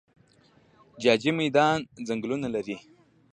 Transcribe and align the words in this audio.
جاجي 1.01 1.31
میدان 1.41 1.77
ځنګلونه 2.07 2.47
لري؟ 2.55 2.77